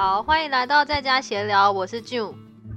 [0.00, 2.32] 好，欢迎来到在家闲聊，我是 June。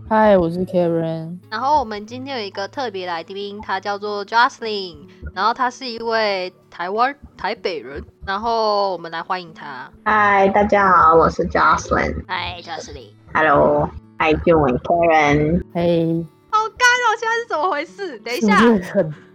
[0.10, 1.40] 嗨，我是 Karen。
[1.50, 4.98] 然后我们今天有一个特别来宾，他叫做 Jocelyn，
[5.34, 9.90] 然后他是一位台湾台北人，然后我们来欢迎他。
[10.04, 12.26] 嗨，大家好，我是 Jocelyn。
[12.28, 13.14] 嗨，Jocelyn。
[13.34, 15.64] Hello，Hi June and Karen。
[15.74, 18.20] 嘿，好干哦，现在是怎么回事？
[18.20, 18.60] 等一下，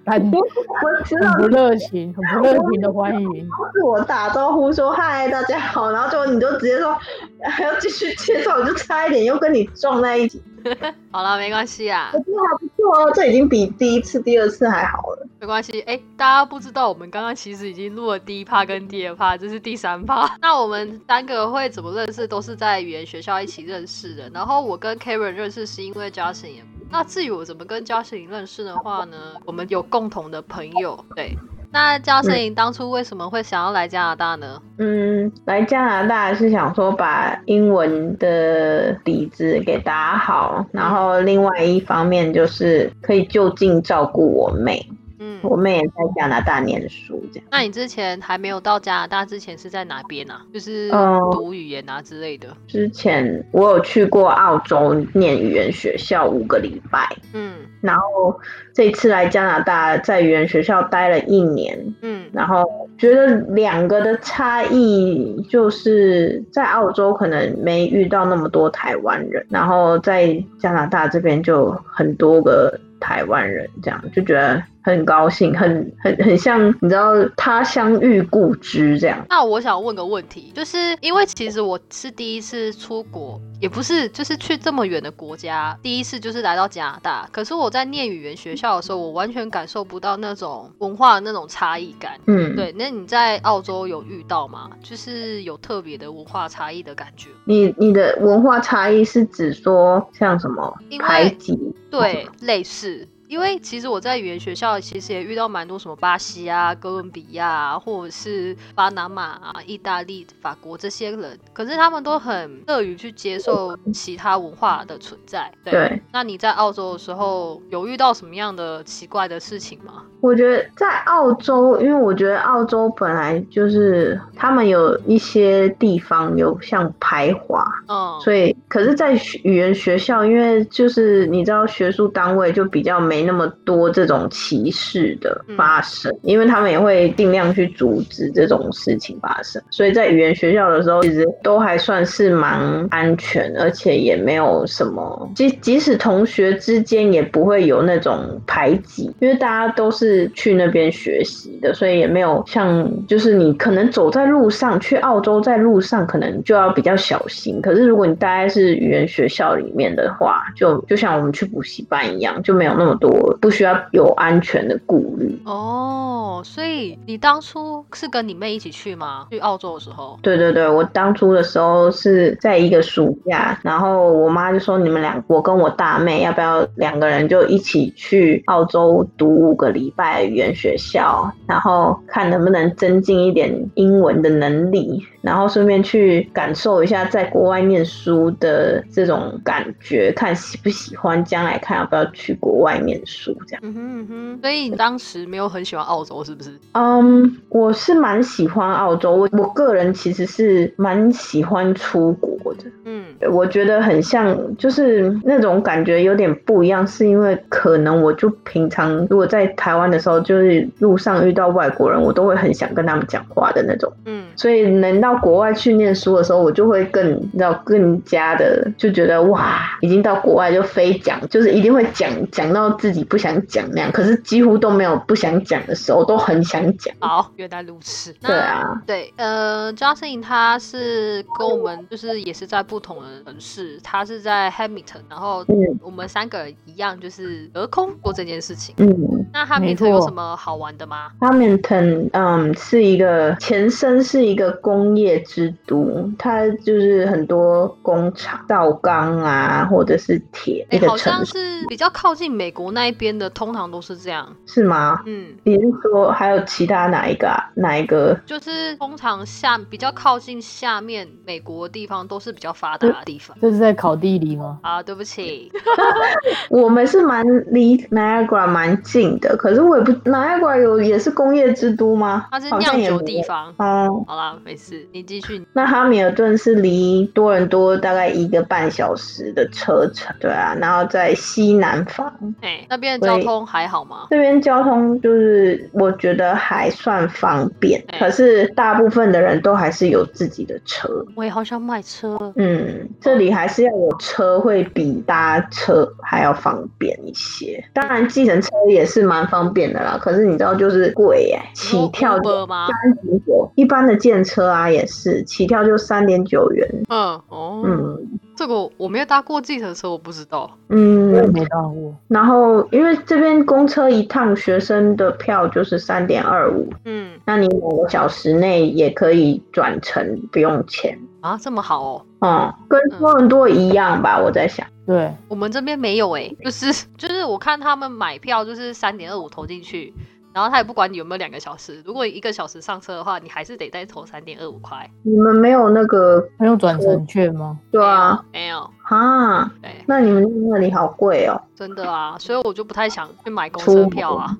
[0.09, 3.44] 很单我知道很不热情，很不热情的欢迎？
[3.72, 6.96] 是我打招呼说嗨，大家好，然后就你就直接说
[7.43, 10.43] 还要继续介绍，我就差一点又跟你撞在一起。
[11.13, 15.26] 好了，没关系啊我，觉得还不错哦，这已经比第一次、第二次还好了。
[15.40, 15.80] 没关系。
[15.82, 20.29] 哎，大家不知道，我们刚刚其实已经录了第一趴跟第二趴，这是第三趴。
[20.43, 24.29] 那我们三个会怎么认识，都是在语言学校一起认识的。
[24.35, 26.63] 然后我跟 Karen 认识是因为 Justin 也。
[26.91, 30.99] 那至于我怎么跟 Justin 认识的话呢，我们有共同的朋友。
[31.14, 31.37] 对，
[31.71, 34.61] 那 Justin 当初为什么会想要来加拿大呢？
[34.78, 44.84] 嗯，来加拿大是想说把英文的底子给打好，然后另外一方面就是可以就近照顾我妹，
[45.28, 47.46] 嗯，我妹也在加拿大念书，这样。
[47.50, 50.40] 那你之前还没有到加拿大之前是在哪边啊？
[50.54, 52.48] 就是嗯读语言啊之类的。
[52.66, 58.40] 之前我有去过澳洲念语言学校五个礼拜，嗯然后
[58.74, 62.64] 这次来加拿大在语言学校待了一年，嗯然后
[62.96, 79.22] 觉得两个的差异就是在澳洲可能没遇到那么多台湾人，然后在加拿大这边就很多个台湾人，这样就觉得很高兴，很很很像你知道他乡遇故知这样。
[79.28, 87.28] 那我想问个问题，就是因为其实我是第一次出国，也不是就是去这么远的国家，第一次就是来到加拿大。
[87.30, 92.12] 可是我在念语言学校的时候，我完全感受不到那种文化的那种差异感。
[92.27, 94.70] 嗯，对，那你在澳洲有遇到吗？
[94.83, 97.28] 就是有特别的文化差异的感觉？
[97.45, 101.58] 你你的文化差异是指说像什么排挤？
[101.91, 103.07] 对，类似。
[103.28, 115.52] 因为其实我在语言学校，其实也遇到蛮多什么巴西啊、哥伦比亚啊，或者是巴拿马啊、意大利、法国这些人，可是他们都很乐于去接受其他文化的存在。
[115.62, 120.02] 对，对那你在澳洲的时候有遇到什么样的奇怪的事情吗？
[120.20, 129.12] 我觉得在澳洲，因为我觉得澳洲本来就是他们有一些地方有像排华，嗯，所以可是，在
[129.44, 157.61] 语言学校，因为就是你知道学术单位就比较没没那么多这种歧视的发生，因为他们也会尽量去阻止这种事情发生，所以在语言学校的时候，其实都还算是蛮安全，而且也没有什么，即即使同学之间也不会有那种排挤，因为大家都是去那边学习的，所以也没有像就是你可能走在路上去澳洲，在路上可能就要比较小心。
[157.61, 163.08] 可是如果你待在是语言学校里面的话，就就像我们去补习班一样，就没有那么多
[163.41, 165.41] 不需要有安全的顾虑。
[165.45, 169.27] 哦，所以你当初是跟你妹一起去吗？
[169.31, 170.19] 去澳洲的时候？
[170.23, 193.61] 对对对，我当初的时候是在一个暑假，然后我妈就说你们两，我跟我大妹要不要两个人就一起去澳洲读五个礼拜语言学校，然后看能不能增进一点英文的能力，然后顺便去感受一下在国外念书的这种感觉，看喜不喜欢，将来看要不要去国外念书这样。
[193.63, 196.59] 嗯哼嗯哼，所以你当时没有很喜欢澳洲，是不是？
[196.73, 202.65] 嗯，我是蛮喜欢澳洲，我我个人其实是蛮喜欢出国的。
[202.84, 213.93] 嗯我觉得很像，就是那种感觉有点不一样，是因为可能我就平常如果在台湾的时候，就是路上遇到外国人，我都会很想跟他们讲话的那种。
[214.06, 226.94] 嗯所以能到国外去念书的时候，我就会更你知道更加的就觉得哇，已经到国外就非讲，就是一定会讲讲到自己不想讲那样，可是几乎都没有不想讲的时候，都很想讲。
[227.00, 228.14] 好，原来如此。
[228.23, 238.75] 对啊，对，呃，Justin 他是跟我们就是也是在不同的城市，他是在 Hamilton，然后嗯我们三个人一样就是隔空做这件事情。
[238.77, 239.27] 嗯。
[239.33, 254.35] 那 Hamilton 有什么好玩的吗？？Hampton，，嗯，是一个前身是一个工业之都，它就是很多工厂、造钢啊，或者是铁哎、好像，是比较靠近美国那一边的，通常都是这样。
[254.47, 255.03] 是吗？
[255.07, 257.37] 嗯，你是说还有其他哪一个啊？
[257.55, 258.19] 哪一个？
[258.27, 263.37] 就是通常下比较靠近下面美国的地方，都都是比较发达的地方。
[263.41, 264.59] 这是在考地理吗？
[264.62, 265.53] 啊，对不起，
[266.50, 272.26] 我们是蛮离 Niagara 蛮近的，可是我也不 Niagara 有也是工业之都吗？
[272.32, 272.99] 它是酿酒。
[273.03, 273.55] 地方。
[273.59, 275.47] 哦，好啦，没事，你继续。
[275.53, 282.12] 那哈密尔顿是离多伦多大概一个半小时的车程，对啊，然后在西南方
[282.43, 284.09] 哎，那边的交通还好吗？
[284.11, 290.88] 这边交通就是我觉得还算方便，哎可是大部分的人都还是有自己的车。
[291.15, 292.07] 我也好想买车。
[292.37, 297.62] 嗯，这里还是要有车，会比搭车还要方便一些。
[297.72, 302.16] 当然，计程车也是蛮方便的啦，可是你知道就是贵哎、起跳？
[302.19, 306.69] 三点九，一般的电车啊也是起跳就三点九元。
[306.88, 310.49] 嗯，哦，嗯这个我没有搭过计程车，我不知道。
[310.69, 311.94] 嗯我也嗯，没搭过。
[312.06, 316.98] 然后因为这边公车一趟学生的票就是三点二五，嗯，
[317.29, 320.99] 那你两个小时内也可以转乘，不用钱。
[321.21, 322.07] 啊，这么好哦。
[322.21, 324.67] 嗯，跟多伦多一样吧，我在想。
[324.87, 329.93] 对，我们这边没有哎、 就是就是我看他们买票就是三点二五投进去，
[330.33, 334.91] 然后他也不管你有没有两个小时，如果一个小时上车的话，你还是得再投三点二五块。
[335.03, 337.59] 你们没有那个没有转乘券吗？
[337.71, 338.25] 对啊？
[338.33, 341.39] 没有，哈，对，那你们那里好贵哦。
[341.55, 344.35] 真的啊，所以我就不太想去买公车票啊。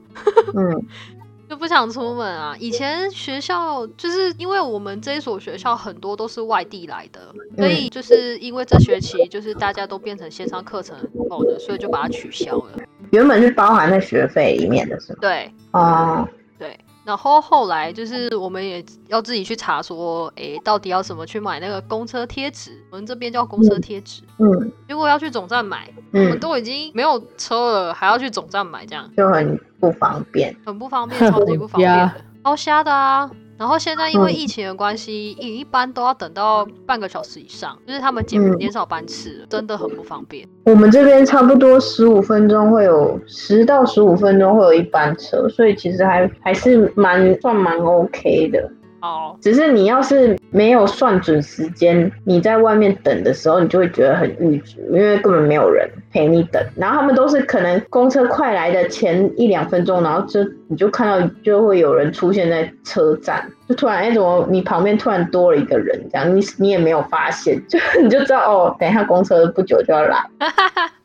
[0.57, 0.83] 嗯
[1.49, 2.55] 就不想出门啊！
[2.61, 10.97] 以前学校就是因为我们这一所学校很多都是外地来的，所以就是因为这学期就是大家都变成线上课程
[11.31, 12.73] 后的，所以就把它取消了。
[13.13, 15.19] 原本是包含在学费里面的是吗？
[15.23, 16.38] 对哦，对，
[17.09, 22.85] 然后后来就是我们也要自己去查说，诶，到底要怎么去买那个公车贴纸？
[22.91, 24.21] 我们这边叫公车贴纸。
[24.37, 30.55] 嗯如果要去总站买，我们嗯，都已经没有车了，还要去总站买，这样就很不方便。
[30.67, 32.15] 很不方便，超级不方便的，
[32.45, 33.31] 超瞎的啊！
[33.59, 40.47] 然后现在因为嗯疫情的关系，一一般都要等到半个小时以上，就是他们减嗯减少班次了，真的很不方便。
[40.65, 48.71] 我们这边差不多十五分钟会有十到十五分钟会有一班车，所以其实还还是蛮算蛮 OK 的。
[49.01, 56.63] 哦，只是你要是没有算准时间，你在外面等的时候，你就会觉得很郁卒，因为根本没有人陪你等。
[56.77, 70.19] 然后他们都是可能公车快来的前一两分钟，然后就你就看到就会有人出现在车站，就突然哎怎么你旁边突然多了一个人，这样你你也没有发现，就你就知道哦，等一下公车不久就要来。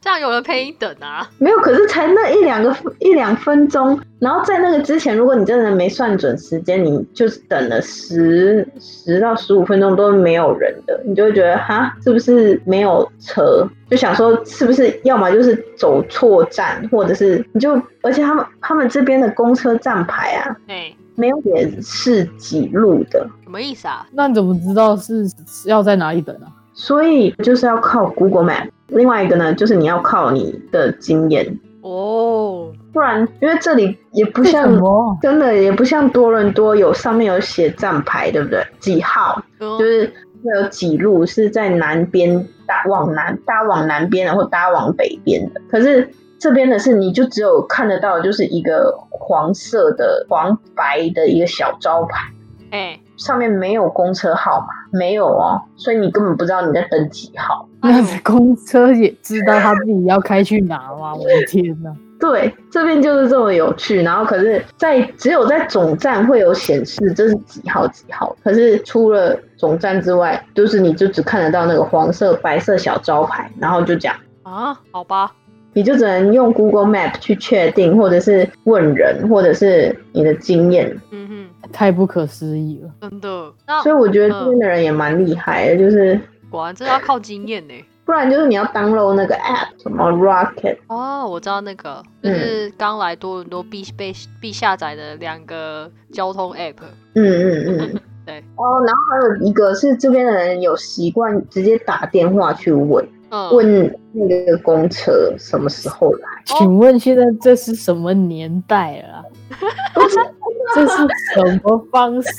[0.02, 1.26] 这样有人陪你等啊？
[1.38, 13.66] 没有，可是才那一两个一两分钟，然后在那个之前，如果你真的没算准时间，你就是等了十十到十五分钟都没有人的，你就会觉得哈，是不是没有车？
[13.94, 24.04] 就想说是不是要么就是走错站，或者是你就，而且他们他们这边的公车站牌啊，对、没有显示几路的，什么意思啊？
[24.12, 26.50] 那你怎么知道是是要在哪里等啊？
[26.74, 28.68] 所以就是要靠 Google Map。
[28.88, 34.75] 另外一个呢，就是你要靠你的经验，哦，不然因为这里也不像？
[35.22, 38.66] 真的也不像多伦多有上面有写站牌，对不对？
[38.80, 40.12] 几号嗯就是
[40.44, 45.62] 会有几路是在南边搭往南搭往南边的，或搭往北边的。
[45.69, 52.30] 可是这边的是，你就只有看得到就是一个黄色的黄白的一个小招牌，
[52.72, 57.68] 哎、上面没有公车号码，没有哦，所以你根本不知道你在等几号。
[57.81, 61.13] 那公车也知道他自己要开去哪吗？
[61.16, 61.96] 我的天哪！
[62.24, 64.02] 对，这边就是这么有趣。
[64.02, 75.34] 然后可是在，只有在总站会有显示这是几号几号，可是除了总站之外，就是你就只看得到那个黄色、白色小招牌，然后就这样，啊，好吧，
[75.74, 80.98] 你就只能用 Google Map 去确定，或者是问人，或者是你的经验。
[81.12, 82.89] 嗯哼，太不可思议了。
[83.01, 83.51] 真的。
[83.68, 86.18] 那所以我觉得这边的人也蛮厉害的，就是
[86.50, 87.74] 果然这要靠经验呢。
[88.05, 96.75] 不然就是你要 download 那个 app，什么 Rocket，哦，我知道那个，就是刚来多伦多必被必下载的两个交通 app。
[97.15, 98.39] 嗯嗯嗯， 对。
[98.57, 103.07] 哦，然后还有一个是这边的人有习惯直接打电话去问。
[103.29, 106.27] 嗯，问那个公车什么时候来？
[106.45, 109.24] 请问现在这是什么年代了啊？
[110.75, 112.29] 这是什么方式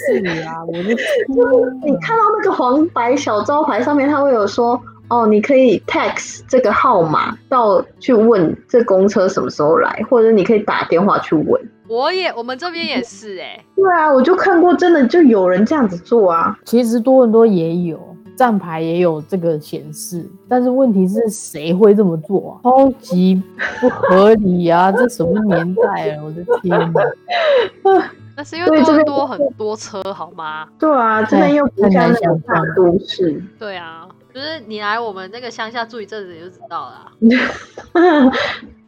[0.47, 0.63] 啊？
[0.67, 1.85] 我的天哪！
[1.85, 11.61] 你看到那个黄白小招牌上面，它会有说哦，你可以 text 这个号码到去问这公车什么时候来，或者你可以打电话去问。
[11.87, 16.59] 我也我们这边也是哎、对啊，我就看过，真的就有人这样子做啊。
[16.65, 18.01] 其实多伦多也有
[18.35, 22.65] 站牌也有这个显示，但是问题是谁会这么做啊？
[22.65, 23.41] 超级
[23.81, 24.91] 不合理啊！
[24.97, 26.23] 这什么年代啊？
[26.25, 28.11] 我的天哪！
[28.37, 30.67] 那是因为多伦多很多车好吗？
[30.79, 33.41] 对啊，这边又不像那种大都市。
[33.59, 37.13] 对啊，就是你来我们那个乡下住一阵子你就知道了。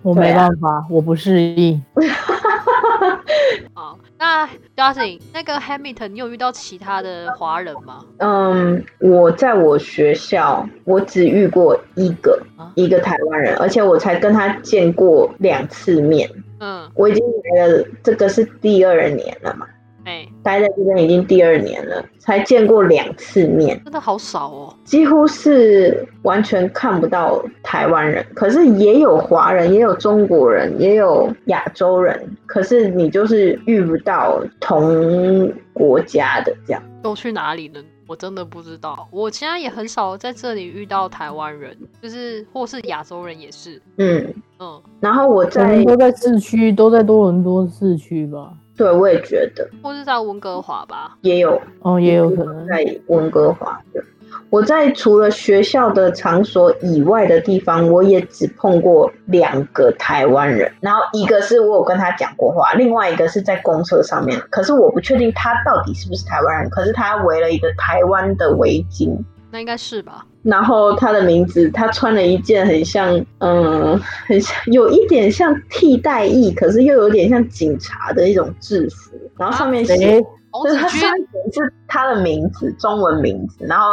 [0.02, 1.80] 我没办法，我不适应。
[3.72, 4.44] 好， 那
[4.76, 8.04] Justin，那个 Hamilton，你有遇到其他的华人吗？
[8.18, 12.42] 嗯，我在我学校，我只遇过一个
[12.74, 16.28] 一个台湾人，而且我才跟他见过两次面。
[16.58, 17.24] 嗯，我已经
[17.54, 19.64] 来了，这个是第二年了嘛。
[20.06, 36.80] 哎，待在这边已经第二年了，才见过两次面，真的好少哦，几乎是完全看不到台湾人，可是也有华人，也有中国人，也有亚洲人，可是你就是遇不到同国家的这样。
[37.02, 37.82] 都去哪里了？
[38.08, 39.08] 我真的不知道。
[39.10, 43.82] 我现在也很少在这里遇到台湾人，就是或是亚洲人也是。
[43.98, 48.52] 嗯嗯，然后我在都在市区，都在多伦多市区吧。
[48.76, 53.80] 对，我也觉得，或是在温哥华吧，也有哦，也有可能在温哥华。
[53.92, 54.02] 对，
[54.50, 69.16] 我在除了学校的场所以外的地方，我也只碰过两个台湾人，然后一个是我有跟他讲过话，另外一个是在公车上面，可是我不确定他到底是不是台湾人，可是他围了一个台湾的围巾。
[69.50, 70.26] 那应该是吧。
[70.46, 79.10] 然后他的名字，他穿了一件很像，嗯，很像，有一点像替代役，可是又有点像警察的一种制服。
[79.36, 80.24] 然后上面写。
[80.64, 83.88] 就是他上面是他的名字，中文名字，然后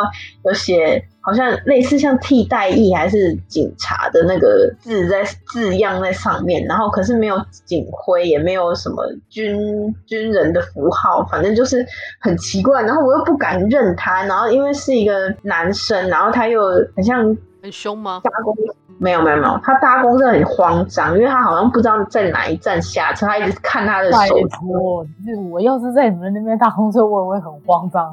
[0.45, 11.85] 有写好像类似像替代役还是警察的那个字在字样在上面，然后可是没有警徽，也没有什么军军人的符号，反正就是
[12.19, 12.81] 很奇怪。
[12.83, 16.61] 然后我又不敢认他，然后因为是一个男生，然后他又
[16.95, 18.21] 很像很凶吗？
[18.99, 25.25] 没有没有没有，他搭公车很慌张，因为他好像不知道在哪一站下车，他一直看他的手机。
[25.25, 28.11] 就是我要是在你们那边搭公车，我也会很慌张。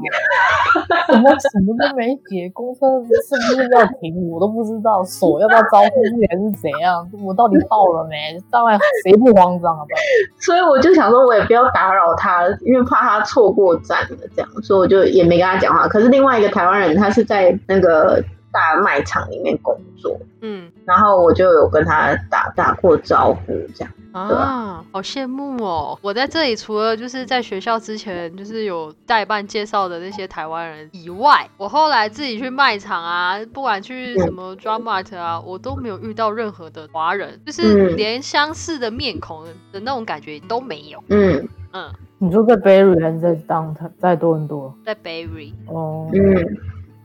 [1.08, 7.04] 什么什么都没写，公车是不是要停，我都不知道，手要不要招呼还是怎样？
[7.24, 8.38] 我到底到了没？
[8.52, 9.84] 上来谁不慌张啊？
[10.38, 15.88] 所以我就想说，我也不要打扰他，因为怕他错过站了这样，所以我就也没跟他讲话。
[15.88, 18.22] 可是另外一个台湾人，他是在那个。
[18.52, 23.92] 大卖场里面工作，嗯，然后我就有跟他打打过招呼，这样。
[24.12, 25.96] 啊，好羡慕哦！
[26.02, 41.02] 我在这里除了就是在学校之前就是有代办介绍的那些台湾人以外，我后来自己去卖场啊，不管去什么 Drumart 啊，我都没有遇到任何的华人，就是连相似的面孔的那种感觉都没有。
[41.08, 41.48] 嗯。
[41.72, 41.88] 嗯，
[42.18, 44.74] 你说在 Berry 还是在当在多伦多？
[44.84, 46.44] 在 Berry 哦，嗯。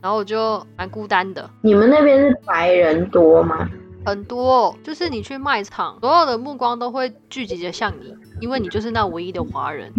[0.06, 1.50] 然后我就蛮孤单的。
[1.62, 3.68] 你们那边是白人多吗？
[4.04, 9.92] 很多，就是你去卖场，所有的目光都会聚集着向你，因为你就是那唯一的华人。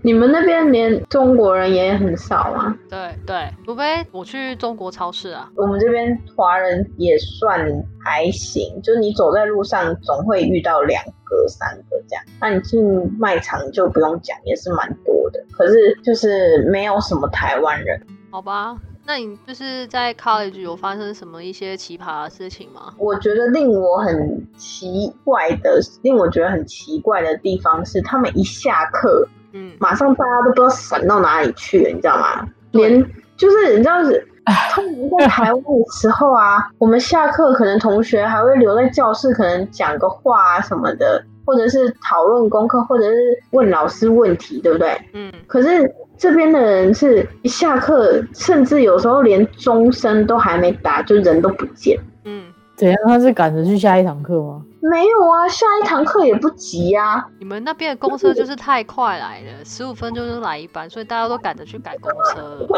[0.00, 2.78] 你们那边连中国人也很少吗？
[2.88, 5.50] 对对，除非我去中国超市啊。
[5.56, 7.66] 我们这边华人也算
[8.04, 12.24] 还行，就是你走在路上总会遇到两个、三个这样。
[12.40, 12.80] 那你进
[13.18, 15.44] 卖场就不用讲，也是蛮多的。
[15.50, 18.00] 可是就是没有什么台湾人。
[18.32, 18.74] 好吧，
[19.04, 22.94] 那你就是在 college 有发生什么一些奇葩的事情吗？
[22.96, 32.48] 我觉得令我很奇怪的，令我觉得很奇怪的地方是，他们一下课，嗯，马上大家都不知道闪到哪里去了，你知道吗？
[32.70, 33.04] 连
[33.36, 41.22] 就是你知道是，他们在台湾的时候啊，我们下课可能同学还会留在教室，可能讲个话啊什么的。
[41.44, 43.16] 或者是讨论功课，或者是
[43.50, 44.96] 问老师问题，对不对？
[45.12, 45.32] 嗯。
[45.48, 51.98] 可是这边的人是一下课，甚至有时候连钟声都还没打，就人都不见。
[52.24, 52.44] 嗯。
[52.76, 52.96] 怎样？
[53.08, 54.62] 他是赶着去下一堂课吗？
[54.80, 57.26] 没有啊，下一堂课也不急啊。
[57.40, 62.68] 你们那边的公车就是太快来了，十五分钟就来一班，所以大家都赶着去赶公车。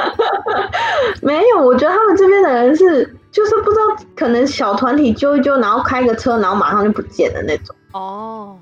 [1.21, 7.77] 没有，我觉得他们这边的人是，就是不知道，可能小团体揪一揪，然后开个车，然后马上就不见了那种。
[7.93, 8.57] 哦，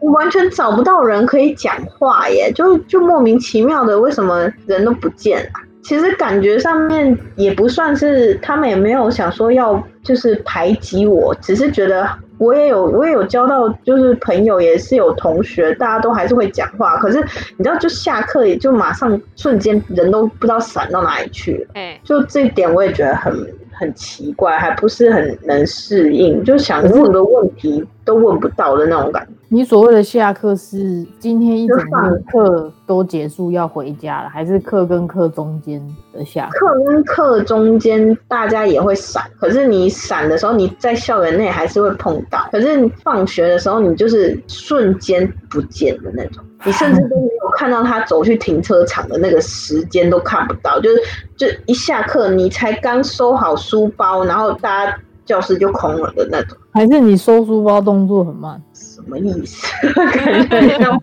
[0.00, 5.50] 完全找不到人可以讲话耶，就就莫名其妙的，为什么人都不见了？
[5.82, 16.96] 其实感觉上面也不算是，他们也没有想说要就是排挤我，只是觉得我也有我也有交到就是朋友，也是有同学，大家都还是会讲话。
[16.96, 17.24] 可是
[17.56, 21.70] 你知道，就下课也就马上瞬间人都不知道散到哪里去了。
[21.74, 23.32] 哎，就这一点我也觉得很
[23.72, 27.86] 很奇怪，还不是很能适应，就想问个问题。
[28.06, 29.32] 都问不到的那种感觉。
[29.48, 35.80] 你所谓的下课是今天一整个课都结束要回家了，还是课跟课中间
[36.12, 36.66] 的下课？
[36.66, 42.48] 课跟课中间大家也会闪，可是你闪的时候，你在校园内还是会碰到。
[42.50, 50.96] 可是你放学的时候，你就是瞬间不见的那种，你甚至都没有看到他走去停车场的那个时间都看不到，就是
[51.36, 56.56] 就一下课，你才刚收好书包，然后大家教室就空了的那种。
[56.72, 58.60] 还是你收书包动作很慢？
[58.72, 59.66] 什么意思？
[59.94, 61.02] 感觉像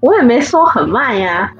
[0.00, 1.52] 我 也没说很慢呀，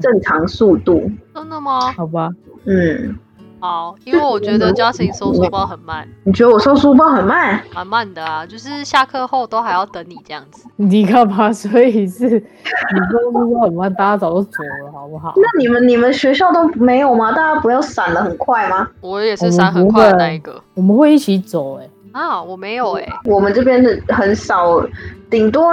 [0.00, 1.10] 正常速度。
[1.34, 1.92] 真的吗？
[1.92, 2.28] 好吧，
[2.64, 3.16] 嗯，
[3.62, 7.62] 好，因为我觉得 Justin 收书包很慢，你觉得我收书包很慢？
[7.72, 10.66] 蛮慢的啊，就是下课后都还要等你这样子。
[10.74, 11.52] 你干嘛？
[11.52, 15.32] 所以是你收书包很慢，大家早就走了，好不好？
[15.36, 17.30] 那你们你们学校都没有吗？
[17.30, 18.88] 大家不要闪的很快吗？
[19.00, 24.84] 我也是闪很快的那一个我们会一起走、欸，啊，我没有哎、我们这边的很少，
[25.30, 25.72] 顶多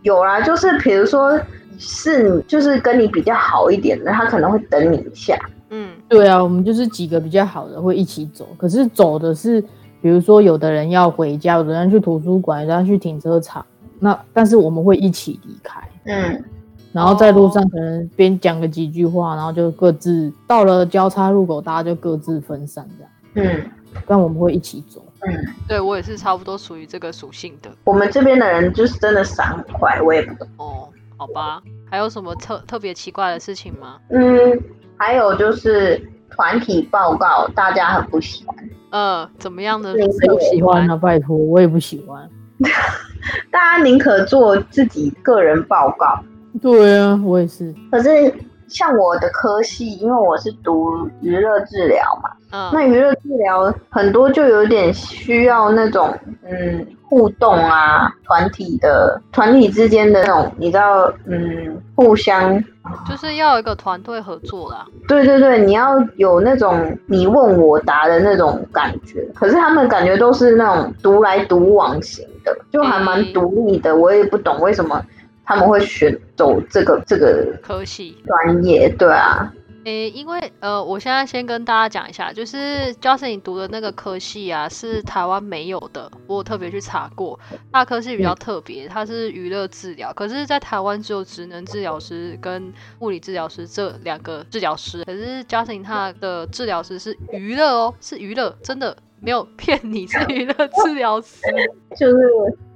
[0.00, 1.38] 有啦，就是比如说
[1.76, 5.38] 是你就是跟你比较好一点的，他可能会等你一下。
[5.70, 9.60] 嗯，对啊，我们就是几个比较好的会一起走，可是走的是，
[10.00, 13.64] 比如说有的人要回家，有的人去图书馆，有的人去停车场，
[13.98, 16.44] 那但是我们会一起离开，嗯，
[16.92, 22.88] 然后在路上可能边讲个几句话，然后就各自到了交叉路口，大家就各自分散
[23.34, 23.70] 这样，嗯。
[24.06, 25.02] 但我们会一起走。
[25.22, 25.34] 嗯，
[25.66, 27.70] 对我也是差不多属于这个属性的。
[27.84, 30.46] 我们这边的人就是真的闪很快，我也不懂。
[30.58, 30.88] 哦。
[31.16, 33.98] 好吧，还有什么特特别奇怪的事情吗？
[34.10, 34.60] 嗯，
[34.96, 36.00] 还有就是
[36.30, 38.56] 团体报告，大家很不喜欢。
[38.90, 40.40] 呃，怎么样的不喜欢？
[40.50, 40.96] 喜欢啊？
[40.96, 42.28] 拜托，我也不喜欢。
[43.50, 46.18] 大家宁可做自己个人报告。
[46.62, 47.74] 对啊，我也是。
[47.90, 48.32] 可是
[48.68, 56.12] 像我的科系，因为我是读娱乐治疗嘛，嗯，那娱乐治疗很多就有点需要那种
[56.48, 62.62] 嗯互动啊，团体的团体之间的那种，你知道嗯互相。
[63.08, 64.86] 就是要有一个团队合作啦。
[65.08, 73.96] 对对对，你要有那种你问我答的那种感觉，可是他们感觉都是那种独来独往型的，就还蛮独立的。
[73.96, 75.04] 我也不懂为什么
[75.46, 79.52] 他们会选走这个这个科系，专业，对啊，
[79.84, 87.38] 诶，因为呃，我现在先跟大家讲一下，就是 Justin 你读的那个科系啊，是台湾没有的，我特别去查过。
[87.70, 101.40] 那科系比较特别，它是娱乐治疗，可是，在台湾只有职能治疗师跟物理治疗师这两个治疗师，可是 Justin 他的治疗师是娱乐哦，是娱乐，真的没有骗你，是娱乐治疗师。
[101.96, 102.16] 就是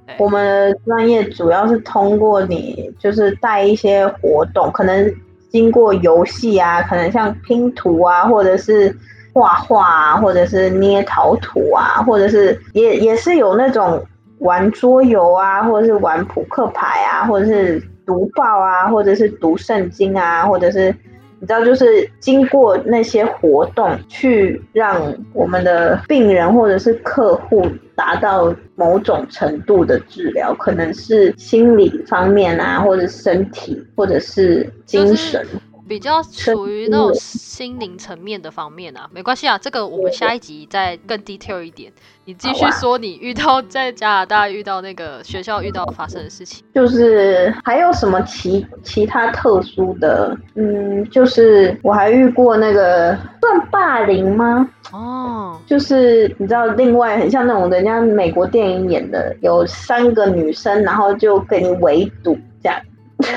[0.17, 5.13] 我们专业主要是通过你就是带一些活动，可能
[5.49, 8.95] 经过游戏啊，可能像拼图啊，或者是
[9.33, 14.05] 画画啊，或者是捏陶土啊，或者是也也是有那种
[14.39, 20.93] 玩桌游啊，或者是玩扑克牌啊，或者是读报啊，或者是读圣经啊，或者是。
[21.41, 25.01] 你知道，就是经过那些活动，去让
[25.33, 35.43] 我们的病人或者是客户达到某种程度的治疗，可能是心理方面啊，或者身体，或者是精神。
[35.91, 41.91] 比较属于那种心灵层面的方面啊，没关系啊，这个我们下一集再更 detail 一点。
[42.23, 46.63] 你继续说你遇到在加拿大遇到那个学校遇到发生的事情。
[46.73, 50.33] 就是还有什么其其他特殊的？
[50.55, 54.65] 嗯，就是我还遇过那个算霸凌吗？
[54.93, 62.37] 哦，就是你知道，另外很像那种人家美国电影演的，有三个女生，然后就给你围堵。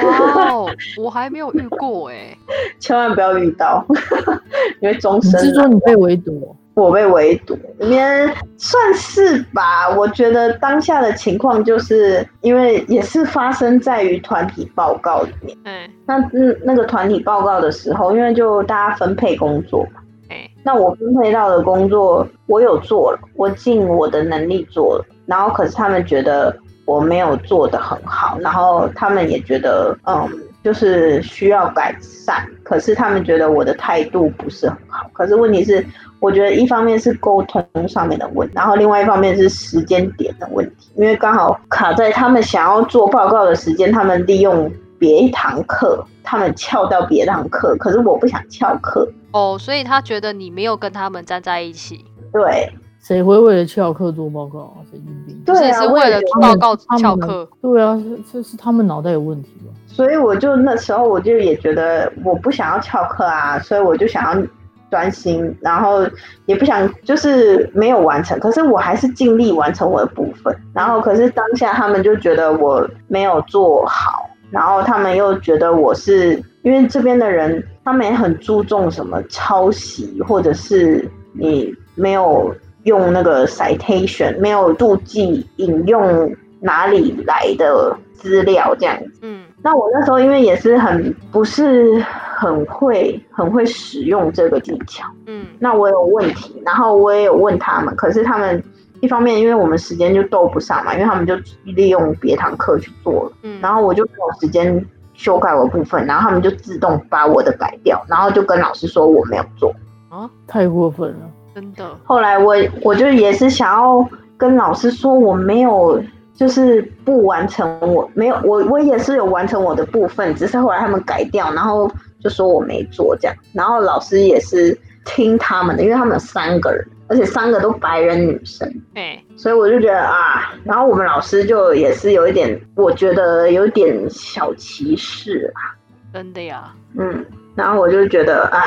[0.02, 2.36] 哇哦，我还没有遇过哎、
[2.78, 3.84] 千万不要遇到，
[4.80, 6.56] 因为终你身是说你被围堵？
[6.74, 9.88] 我被围堵，里面算是吧。
[9.96, 15.56] 我觉得当下的情况就是因为也是发生在于团体报告里面。
[15.62, 26.54] 哎那嗯，那个团体报告的时候，因为就大家分配工作嘛，哎，那我分配到的工作我有做了，我尽我的能力做了，然后可是他们觉得
[26.84, 30.28] 我没有做得很好，然后他们也觉得嗯，
[30.62, 35.84] 就是需要改善，可是他们觉得我的态度不是很好，可是问题是，
[36.20, 52.70] 我觉得一方面是沟通上面的问题，然后另外一方面是时间点的问题，因为刚好卡在他们想要做报告的时间，他们利用别一堂课，他们翘到别堂课，可是我不想翘课，哦，所以他觉得你没有跟他们站在一起，对。
[53.06, 54.80] 谁会为了翘课做报告啊？
[54.90, 55.38] 神经病！
[55.44, 57.46] 对啊是为了报告翘课。
[57.60, 59.70] 对啊，是这是他们脑袋有问题吧？
[59.86, 64.46] 所以我就那时候我就也觉得我不想要翘课啊，所以我就想要
[64.90, 65.98] 专心，然后
[66.46, 70.56] 也不想就是没有完成，可是我还是尽力完成我的部分。
[70.72, 82.54] 然后可是当下他们就觉得我没有做好，然后他们又觉得我是因为这边的人，他们也很注重什么抄袭，或者是你没有
[82.84, 89.10] 用那个 citation，没有注记引用哪里来的资料这样子。
[89.22, 91.98] 嗯那我那时候因为也是很不是
[92.36, 98.62] 很会很会使用这个技巧，嗯那我有问题，然后我也有问他们，可是他们
[99.00, 109.74] 一方面因为我们时间就斗不上嘛，因为他们就利用别堂课去做了，嗯，然后我就没有时间修改我的部分，然后他们就自动把我的改掉，然后就跟老师说我没有做。
[110.10, 111.30] 啊，太过分了。
[111.54, 116.02] 真的，后来我我就也是想要跟老师说我没有，
[116.34, 121.90] 就是不完成我没有我我也是有完成我的部分，只是后来他们改掉，然后
[122.20, 135.76] 就说我没做这样，然后老师也是听他们的，因为他们有三个人，而且三个都白人女生，哎，所以我就觉得啊，然后我们老师就也是有一点，我觉得有点小歧视啊，
[136.12, 138.60] 真的呀，嗯，然后我就觉得哎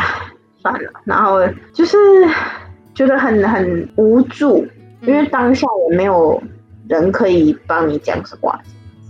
[0.62, 1.40] 算了，然后
[1.74, 1.98] 就是
[2.98, 4.66] 觉得很很无助，
[5.02, 6.42] 因为当下也没有
[6.90, 8.60] 人可以帮你讲什么话，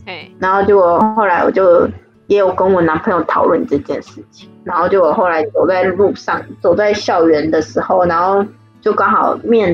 [0.06, 1.88] 哎，然后结果后来我就
[2.28, 8.46] 也有跟我男朋友讨论这件事情，然后就我后来走在路上，走在校园的时候，然后
[8.82, 9.74] 就刚好面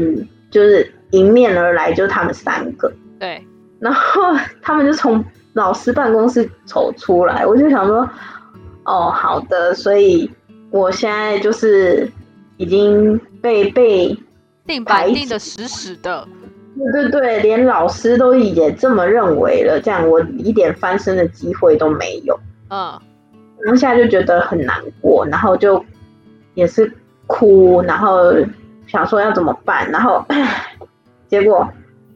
[0.52, 3.44] 就是迎面而来，就他们三个，对，
[3.80, 4.22] 然后
[4.62, 8.08] 他们就从老师办公室走出来，我就想说，
[8.86, 10.30] 哦，好的，所以
[10.70, 12.08] 我现在就是
[12.58, 14.18] 已经被被，
[14.66, 16.26] 定板排定的死死的，
[16.94, 22.98] 对对对，连老师都也这么认为了，这样我一点翻身的机会都没有，嗯。
[23.66, 25.84] 当下就觉得很难过，然后就
[26.54, 26.90] 也是
[27.28, 28.34] 哭，然后
[28.88, 30.26] 想说要怎么办，然后
[31.30, 31.66] 结果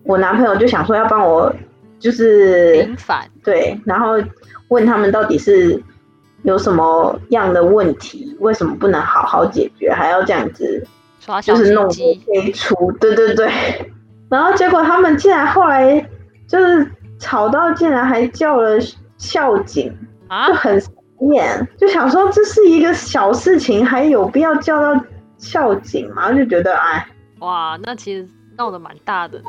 [0.04, 1.54] 我男朋友就想说要帮我，
[2.00, 4.18] 就是平反，对，然后
[4.70, 5.82] 问他们到底是
[6.44, 10.86] 有什么样的问题，为什么不能好好解决，还要这样子，
[11.44, 12.22] 就是弄清
[12.54, 13.50] 楚，对对对。
[14.30, 16.06] 然后结果他们竟然后来
[16.48, 16.86] 就是
[17.20, 18.78] 吵到，竟然还叫了
[19.18, 19.96] 校警，
[20.28, 20.92] 啊就，很傻
[21.34, 25.02] 眼，就想说这是一个小事情，还有必要叫到
[25.38, 26.32] 校警吗？
[26.34, 27.08] 就觉得哎。
[27.40, 29.46] 哇，那其实闹得蛮大的呢，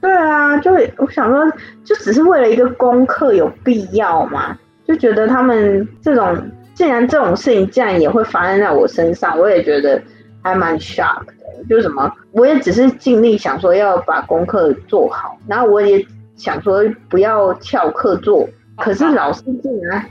[0.00, 1.50] 对啊，就我想说，
[1.84, 4.56] 就只是为了一个功课，有必要吗？
[4.86, 10.00] 就觉得他们这种，既然这种事情竟然也会发生在我身上，我也觉得
[10.42, 11.34] 还蛮 shock 的。
[11.68, 16.04] 就是什么，我也只是尽力想说要把功课做好，然后我也
[16.36, 20.04] 想说不要翘课做，可是老师竟然，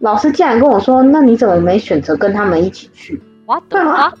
[0.00, 4.12] 老师竟然跟我说，那你怎么没选择跟他们一起去？What the fuck？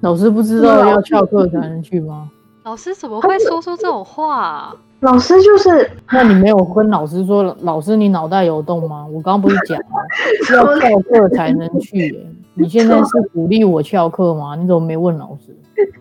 [0.00, 2.28] 老师不知道要翘课才能去吗？
[2.64, 4.74] 老师怎么会说出这种话啊？
[5.02, 9.04] 老师就是那你没有跟老师说，老师你脑袋有洞吗？
[9.06, 9.84] 我刚刚不是讲了，
[10.54, 14.54] 要翘课才能去耶、你现在是鼓励我翘课吗？
[14.54, 15.56] 你怎么没问老师？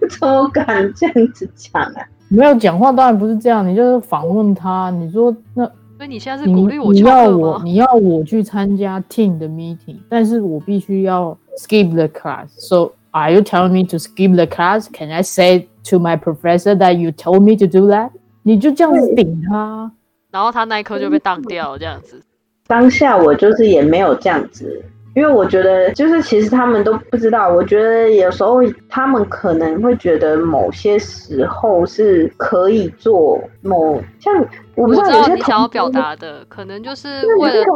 [0.07, 2.05] 怎么敢这样子讲啊？
[2.29, 5.65] 没有讲话，当然不是这样，你就是访问他，你说那
[5.97, 7.47] 所以你现在是鼓励我你要翘课吗？
[7.57, 12.47] 我你要我去参加 team 的 meeting，但是我必须要 skip the class。
[12.49, 14.87] So are you telling me to skip the class?
[14.93, 18.11] Can I say to my professor that you told me to do that？
[18.43, 19.91] 你就这样子顶他，
[20.31, 22.21] 然后他那一刻就被当掉，这样子。
[22.67, 34.33] 当下我就是也没有这样子，因为我觉得就是其实他们都不知道，我觉得有时候他们可能会觉得某些时候是可以做某像
[34.75, 37.69] 我我不知道有些想要表学，达的，可能就是为了，在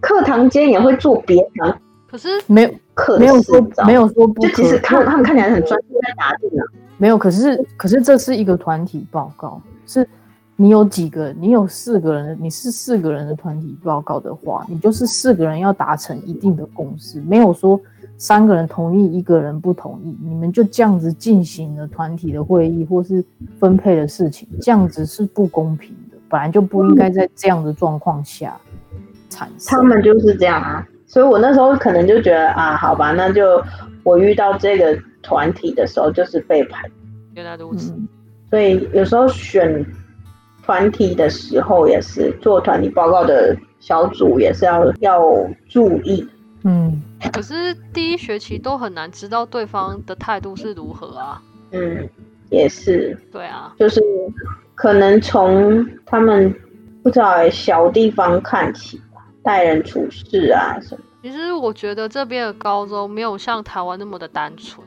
[0.00, 1.78] 课堂间也会做别的
[2.10, 6.64] 可是没有课，没有说没有说不可，就其实看他们看起来很专注在打电脑，
[7.00, 10.06] 没有，可是可是这是一个团体报告，是
[10.54, 17.80] 你有几个，你有四个人，你是四个人的团体报告的话，你就是四个人要达成一定的共识，没有说
[18.18, 23.24] 三个人同意，一个人不同意，你们就这样子进行了团体的会议或是
[23.58, 28.54] 分配的事情，这样子是不公平的，本来就不应该在这样的状况下
[29.30, 29.74] 产生。
[29.74, 33.42] 他们就是这样啊，所以我那时候可能就觉得啊，好吧，那就
[34.02, 36.90] 我遇到这个团体的时候就是背叛。
[37.34, 37.92] 原来如此。
[37.92, 38.08] 嗯，
[38.50, 39.84] 所以有时候选
[40.64, 45.22] 团体的时候，也是做团体报告的小组也是要要
[45.68, 46.26] 注意。
[46.64, 47.02] 嗯，
[47.32, 51.42] 可是第一学期都很难知道对方的态度是如何啊。
[51.72, 52.08] 嗯，
[52.50, 54.02] 也是，对啊，就是
[54.74, 56.54] 可能从他们
[57.02, 61.02] 不知道欸小地方看起吧，待人处事啊什么。
[61.22, 64.86] 其实我觉得这边的高中没有像台湾那么的单纯，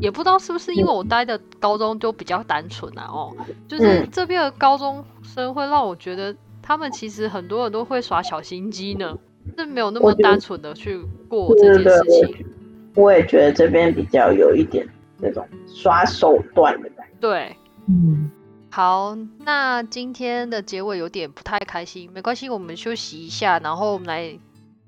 [0.00, 3.34] 也不知道是不是因为我待的高中就比较单纯啊，哦，
[3.66, 9.16] 就是嗯这边的高中生会让我觉得他们其实很多人都会耍小心机呢，
[9.56, 12.46] 是没有那么单纯的去过这件事情。
[12.94, 14.86] 我也觉得这边比较有一点
[15.18, 17.12] 那种耍手段的感觉。
[17.18, 17.56] 对，
[17.88, 18.30] 嗯，
[18.70, 24.38] 好，那今天的结尾有点不太开心，没关系，我们休息一下，然后我们来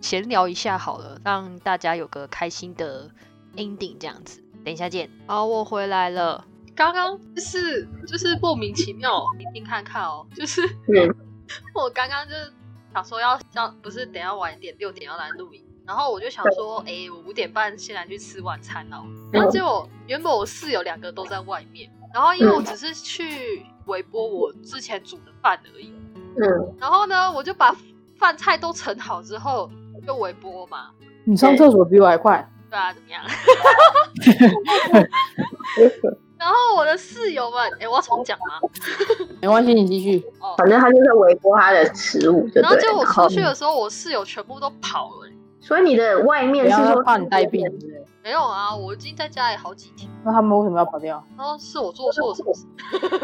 [0.00, 3.08] 闲聊一下好了，让大家有个开心的
[3.56, 4.43] ending 这样子。
[4.64, 5.08] 等一下见。
[5.26, 6.44] 好，我回来了。
[6.74, 11.14] 刚刚就是就是莫名其妙，你听看看哦，就是嗯
[11.74, 12.52] 我刚刚就是
[12.92, 19.04] 想说要要不是等下晚一点六点要来录影，然后我就想说，哎、我五点半先来去吃晚餐哦。
[19.30, 25.92] 然后结果原本我室友两个都在外面，然后因为我只是去微波我之前煮的饭而已，
[26.36, 27.76] 嗯，然后呢，我就把
[28.18, 29.70] 饭菜都盛好之后
[30.04, 30.90] 就微波嘛，
[31.24, 33.22] 你上厕所比我还快，对啊，怎么样？
[36.36, 38.58] 然后我的室友们，哎，我要重讲吗？
[39.40, 40.20] 没关系，你继续。
[40.42, 42.62] 哦，反正他就在微波他的食物，就对。
[42.62, 45.34] 然后结果我出去的时候，我室友全部都跑了、欸
[45.64, 47.64] 所以你的外面是说怕你带病。
[48.22, 51.24] 没有啊，我已经在家里好几天，那他们为什么要跑掉？
[51.38, 52.66] 然后是我做错了什么事？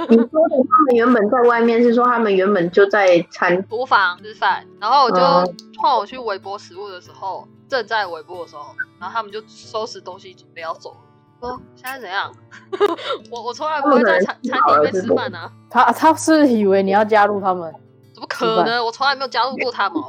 [0.09, 10.97] 你说的他们原本在外面是说他们原本就在餐厨房吃饭，然后我就嗯换我去微波食物的时候，正在尾部的时候，然后他们就收拾东西准备要走了。
[11.41, 12.31] 说现在怎样？
[13.31, 17.73] 我我从来不会在餐餐厅里面吃饭啊，他他是以为你要加入他们，
[18.13, 18.85] 怎么可能？
[18.85, 20.03] 我从来没有加入过他们，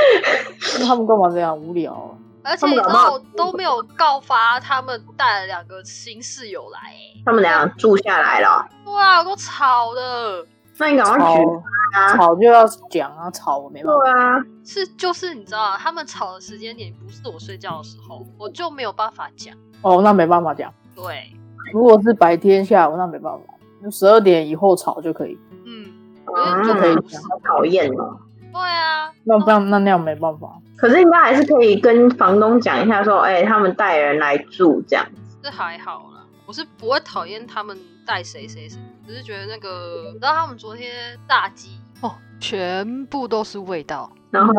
[0.78, 2.16] 那他们干嘛这样无聊啊？
[2.42, 8.66] 而且你知道我都没有告发他们带了两个新室友来、欸，他们俩住下来了。
[8.82, 10.46] 对啊，够吵的。
[10.80, 11.62] 那你赶快举吵
[11.94, 12.16] 啊！
[12.16, 14.00] 吵就要讲啊，吵我没办法。
[14.02, 19.54] 对啊，是就是你知道啊，他们吵的时间点不是我睡觉的时候，我就没有办法讲。
[19.82, 20.72] 哦，那没办法讲。
[20.94, 21.32] 对，
[21.72, 25.38] 如果是白天下午，那没办法，就十二点以后吵就可以。
[25.66, 25.90] 嗯，
[26.34, 28.18] 嗯就可以讲讨厌了。
[28.52, 30.48] 对啊，那不然那那样没办法。
[30.76, 35.04] 可是应该还是可以跟房东讲一下，说，哎、他们带人来住这样。
[35.42, 38.78] 这还好啦，我是不会讨厌他们带谁谁谁，
[39.10, 44.52] 只是觉得那个，你知道他们昨天炸鸡哦，全部都是味道，然后，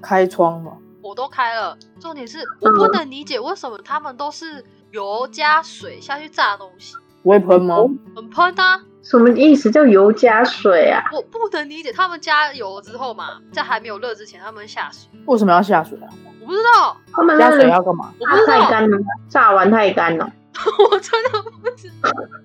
[0.00, 0.70] 开窗嘛，
[1.02, 1.76] 我都开了。
[1.98, 7.78] 重点是我不能理解为什么他们都是油加水下去炸东西，不会喷吗？
[8.14, 8.80] 很喷啊！
[9.02, 9.68] 什么意思？
[9.72, 11.02] 叫油加水啊？
[11.12, 16.08] 我不能理解，他们加油之后嘛，在还没有热之前，他们下水，为什么要下水啊？
[16.40, 18.14] 我不知道，他们加水要干嘛？
[18.20, 18.96] 我不知道，太干了，
[19.28, 20.32] 炸完太干了。
[20.92, 21.90] 我真的不知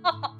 [0.01, 0.35] 道，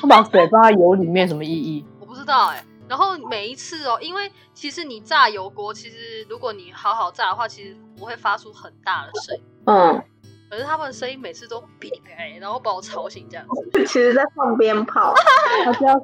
[0.00, 1.84] 他把水放在油里面什么意义？
[2.00, 9.42] 我不知道哎、然后每一次哦，因为其实你炸油锅，其实如果你好好炸的话，其实不会发出很大的声音。
[9.66, 10.02] 嗯，
[10.50, 13.86] 可是他们的声音每次都哔哩哔哩，然后把我吵醒这样子。
[13.86, 15.14] 其实在放鞭炮。
[15.64, 15.94] 他加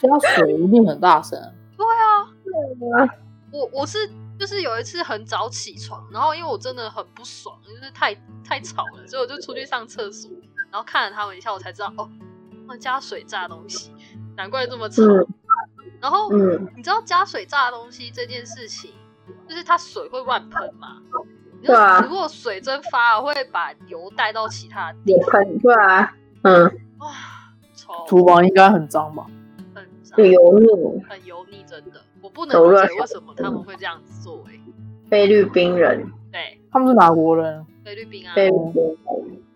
[0.00, 1.38] 加水一定很大声。
[1.76, 3.08] 对啊，
[3.50, 3.98] 我我是
[4.38, 10.30] 就是有一次很早起床，然后因为我真的很不爽，就是太太吵了，所以我就出去上厕所，
[10.70, 12.29] 然后看了他们一下，我才知道哦，他
[12.70, 13.90] 们加水炸东西，
[14.36, 15.02] 难怪这么吵。
[15.02, 15.26] 嗯
[16.00, 18.90] 然后嗯，你知道加水炸东西这件事情，
[19.46, 20.96] 就是它水会乱喷嘛？
[21.60, 26.66] 你对啊如果水蒸发了，会把油带到其他地也喷，对啊，嗯，
[26.98, 27.14] 方，哇，
[27.74, 29.26] 臭，厨房应该很脏吧？
[30.12, 31.02] 很油腻。
[31.06, 34.58] 很油腻，真的，我不能理解为什么他们会这样子做、欸。
[35.10, 37.66] 菲律宾人，对，他们是哪国人？
[37.84, 38.96] 菲律宾啊，菲律宾人。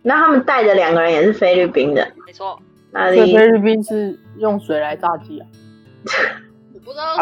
[0.03, 2.61] 那他们带的两个人也是菲律宾人，没错，
[2.95, 3.35] 哪里？
[3.37, 5.47] 菲律宾是用水来炸鸡啊？
[6.73, 7.15] 我不知道！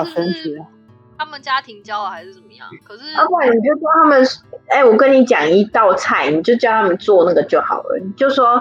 [1.18, 4.26] 他们家庭教了还是怎么样，可是要不然你就说他们，
[4.68, 7.98] 哎、我跟你讲一道菜，你就叫他们做那个就好了。
[8.04, 8.60] 你就说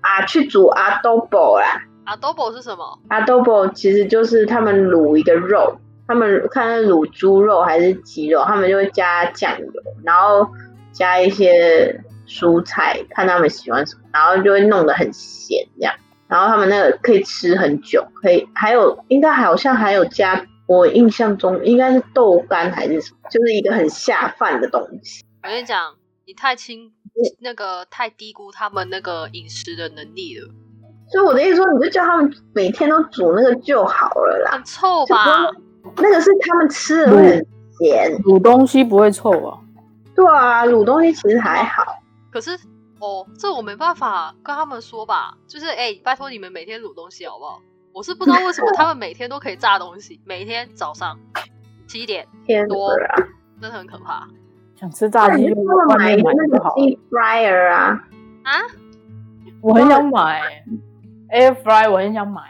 [0.00, 9.66] 啊，去煮 adobo 啦 adobo 是什么？，adobo 其实就是他们卤一个肉，他们看是卤猪肉还是鸡肉，他们就会加酱油，
[10.02, 10.50] 然后
[10.90, 15.94] 加一些蔬菜，看他们喜欢什么，然后就会弄得很咸这样。
[16.30, 25.24] 然后他们那个可以吃很久，可以还有应该好像还有加，我印象中应该是豆干还是什么，就是一个很下饭的东西。
[25.42, 25.92] 我跟你讲，
[26.26, 26.92] 你太轻
[27.40, 30.48] 那个太低估他们那个饮食的能力了，
[31.10, 34.52] 所以我的意思说，你就叫他们每天都煮那个就好了啦。
[34.52, 35.50] 很臭吧？
[35.96, 37.46] 那个是他们吃的会很
[37.80, 38.16] 咸。
[38.22, 39.58] 卤东西不会臭啊？
[40.14, 41.82] 对啊，卤东西其实还好。
[42.30, 42.56] 可是
[43.00, 47.60] 哦，这我没办法跟他们说吧，就是哎、拜托你们每天卤东西好不好？
[47.92, 51.18] 我是不知道为什么他们每天都可以炸东西， 每天早上
[51.88, 53.26] 七点，天多哪！
[53.60, 54.28] 真的很可怕
[54.76, 56.74] 想吃炸鸡就那你就他们买外面买那个就好
[57.10, 58.00] fryer 啊，
[58.44, 58.52] 啊！
[59.60, 60.64] 我很想买
[61.30, 62.40] air fry，我很想买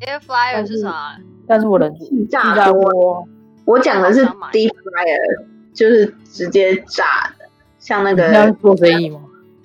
[0.00, 1.16] ，Air fryer 是是啥？
[1.48, 2.04] 但是我忍住。
[2.04, 3.26] 气炸锅，
[3.64, 7.46] 我讲的是 deep fryer，就是直接炸的，
[7.78, 9.20] 像那个做生意吗？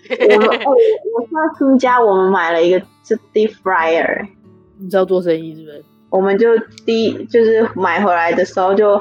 [0.09, 0.75] 我们 哦，
[1.15, 4.27] 我上次家我们买了一个是 deep fryer，
[4.77, 5.83] 你知道做生意是不是？
[6.09, 8.99] 我们就第一就是买回来的时候就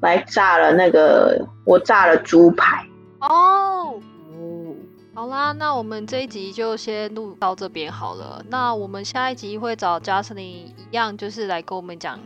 [0.00, 2.84] 来炸了那个，我炸了猪排。
[3.20, 3.94] 哦，
[4.32, 4.74] 哦，
[5.14, 8.44] 好啦，那我们这一集就先录到这边好了。
[8.48, 12.18] 那我们下一集会找 Justin 一样，就是来跟我们讲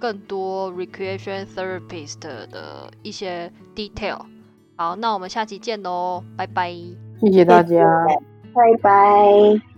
[0.00, 4.18] 更多 recreation therapist 的一些 detail。
[4.76, 7.05] 好，那我们下期见喽，拜拜。
[7.20, 7.84] 谢谢大家。
[8.54, 9.75] 拜拜。